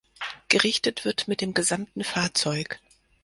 Gerichtet 0.49 1.05
wird 1.05 1.27
mit 1.27 1.41
dem 1.41 1.53
gesamten 1.53 2.03
Fahrzeug. 2.03 2.79